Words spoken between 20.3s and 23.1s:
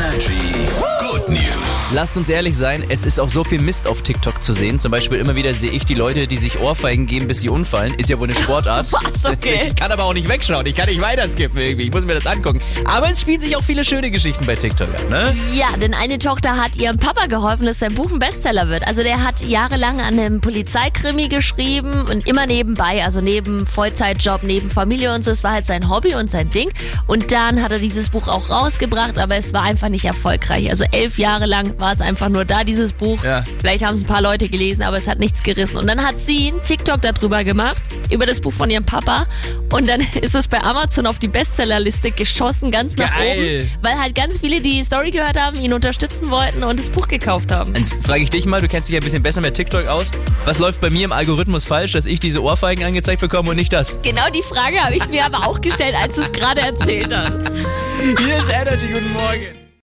Polizeikrimi geschrieben und immer nebenbei,